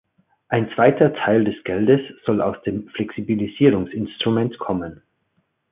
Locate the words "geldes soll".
1.63-2.41